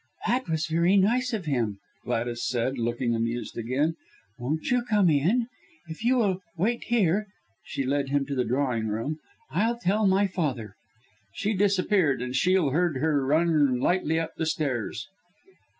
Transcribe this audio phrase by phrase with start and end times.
[0.25, 3.97] "That was very nice of him," Gladys said, looking amused again.
[4.39, 5.45] "Won't you come in?
[5.89, 7.27] If you will wait here"
[7.63, 9.19] she led him to the drawing room
[9.51, 10.73] "I'll tell my father."
[11.35, 15.07] She disappeared, and Shiel heard her run lightly up the stairs.